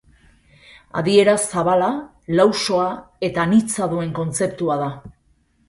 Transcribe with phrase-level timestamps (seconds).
[1.01, 1.91] Adiera zabala,
[2.41, 2.89] lausoa
[3.29, 4.93] eta anitza duen kontzeptua da.